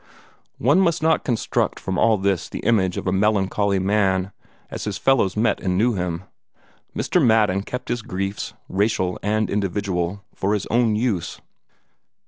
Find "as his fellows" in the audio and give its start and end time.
4.71-5.37